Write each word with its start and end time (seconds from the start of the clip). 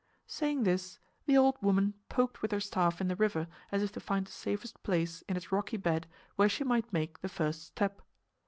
Saying 0.25 0.63
this, 0.63 0.97
the 1.27 1.37
old 1.37 1.61
woman 1.61 1.93
poked 2.09 2.41
with 2.41 2.51
her 2.51 2.59
staff 2.59 3.01
in 3.01 3.07
the 3.07 3.15
river 3.15 3.47
as 3.71 3.83
if 3.83 3.91
to 3.91 3.99
find 3.99 4.25
the 4.25 4.31
safest 4.31 4.81
place 4.81 5.21
in 5.29 5.37
its 5.37 5.51
rocky 5.51 5.77
bed 5.77 6.07
where 6.37 6.49
she 6.49 6.63
might 6.63 6.91
make 6.91 7.21
the 7.21 7.29
first 7.29 7.61
step. 7.67 8.01